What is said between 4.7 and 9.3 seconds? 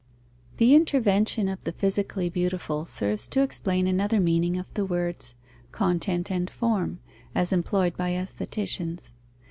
the words content and form, as employed by aestheticians.